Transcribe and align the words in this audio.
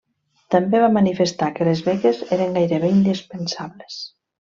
També 0.53 0.77
va 0.83 0.87
manifestar 0.93 1.49
que 1.59 1.67
les 1.67 1.83
beques 1.89 2.21
eren 2.39 2.57
gairebé 2.59 2.91
indispensables. 2.95 4.01